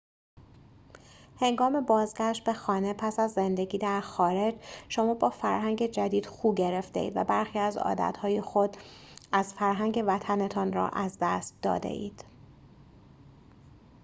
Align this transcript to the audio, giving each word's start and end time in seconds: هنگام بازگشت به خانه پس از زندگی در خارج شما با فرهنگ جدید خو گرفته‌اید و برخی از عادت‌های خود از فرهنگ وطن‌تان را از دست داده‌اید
هنگام 1.39 1.81
بازگشت 1.81 2.43
به 2.43 2.53
خانه 2.53 2.93
پس 2.93 3.19
از 3.19 3.33
زندگی 3.33 3.77
در 3.77 4.01
خارج 4.01 4.55
شما 4.89 5.13
با 5.13 5.29
فرهنگ 5.29 5.87
جدید 5.91 6.25
خو 6.25 6.53
گرفته‌اید 6.53 7.13
و 7.15 7.23
برخی 7.23 7.59
از 7.59 7.77
عادت‌های 7.77 8.41
خود 8.41 8.77
از 9.31 9.53
فرهنگ 9.53 10.03
وطن‌تان 10.07 10.73
را 10.73 10.89
از 10.89 11.17
دست 11.21 11.55
داده‌اید 11.61 12.25